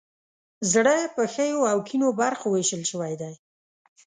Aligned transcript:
زړه 0.71 0.95
په 1.15 1.23
ښیو 1.33 1.61
او 1.71 1.77
کیڼو 1.87 2.09
برخو 2.21 2.47
ویشل 2.51 2.83
شوی 2.91 3.13
دی. 3.21 3.33